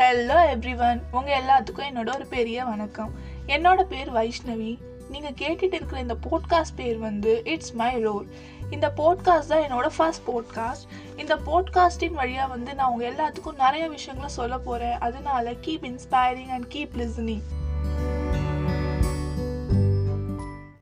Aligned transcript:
Hello 0.00 0.36
every 0.54 0.90
one 0.90 1.02
உங்கள் 1.10 1.40
எல்லாத்துக்கும் 1.42 1.88
என்னோட 1.90 2.14
ஒரு 2.14 2.26
பெரிய 2.26 2.64
வணக்கம். 2.64 3.10
என்னோட 3.46 3.82
பேர் 3.82 4.12
வைஷ்ணவி. 4.12 4.78
நீங்கள் 5.10 5.32
கேட்டுட்டு 5.32 5.74
இருக்கிற 5.74 6.00
இந்த 6.00 6.16
போட்காஸ்ட் 6.30 6.76
பேர் 6.76 6.98
வந்து 6.98 7.40
இட்ஸ் 7.44 7.72
மை 7.72 8.00
ரோல் 8.00 8.26
இந்த 8.70 8.92
போட்காஸ்ட் 8.96 9.46
தான் 9.46 9.62
என்னோட 9.62 9.90
ஃபர்ஸ்ட் 9.96 10.22
போட்காஸ்ட் 10.26 10.86
இந்த 11.16 11.36
போட்காஸ்டின் 11.46 12.12
வழியாக 12.12 12.48
வந்து 12.48 12.74
நான் 12.74 12.90
உங்கள் 12.90 13.14
எல்லாத்துக்கும் 13.14 13.56
நிறைய 13.56 13.88
விஷயங்களை 13.88 14.30
சொல்ல 14.30 14.58
போகிறேன் 14.58 14.98
அதனால 14.98 15.52
keep 15.52 15.84
inspiring 15.84 16.48
and 16.48 16.64
keep 16.74 16.96
listening 16.96 17.42